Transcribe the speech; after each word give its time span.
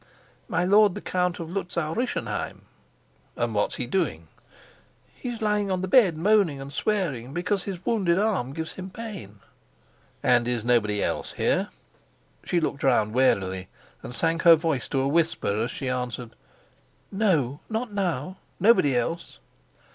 "My 0.47 0.65
lord 0.65 0.95
the 0.95 1.01
Count 1.01 1.37
of 1.39 1.51
Luzau 1.51 1.93
Rischenheim." 1.93 2.63
"And 3.37 3.53
what's 3.53 3.75
he 3.75 3.85
doing?" 3.85 4.29
"He's 5.13 5.43
lying 5.43 5.69
on 5.69 5.81
the 5.83 5.87
bed 5.87 6.17
moaning 6.17 6.59
and 6.59 6.73
swearing, 6.73 7.33
because 7.35 7.61
his 7.65 7.85
wounded 7.85 8.17
arm 8.17 8.51
gives 8.53 8.71
him 8.71 8.89
pain." 8.89 9.41
"And 10.23 10.47
is 10.47 10.63
nobody 10.65 11.03
else 11.03 11.33
here?" 11.33 11.69
She 12.43 12.59
looked 12.59 12.81
round 12.81 13.13
warily, 13.13 13.67
and 14.01 14.15
sank 14.15 14.41
her 14.41 14.55
voice 14.55 14.87
to 14.87 15.01
a 15.01 15.07
whisper 15.07 15.61
as 15.61 15.69
she 15.69 15.87
answered: 15.87 16.31
"No, 17.11 17.59
not 17.69 17.93
now 17.93 18.37
nobody 18.59 18.97
else." 18.97 19.37